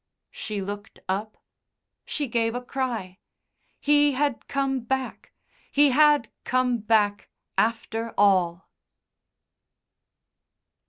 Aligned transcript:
She 0.31 0.63
looked 0.63 0.99
up; 1.07 1.37
she 2.05 2.25
gave 2.25 2.55
a 2.55 2.61
cry! 2.65 3.19
He 3.79 4.13
had 4.13 4.47
come 4.47 4.79
back! 4.79 5.31
He 5.71 5.91
had 5.91 6.31
come 6.43 6.79
back 6.79 7.29
after 7.55 8.11
all! 8.17 8.67